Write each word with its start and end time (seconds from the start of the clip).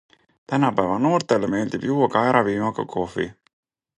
Tänapäeva 0.51 0.95
noortele 1.03 1.51
meeldib 1.51 1.85
juua 1.89 2.09
kaerapiimaga 2.17 2.89
kohvi. 2.97 3.29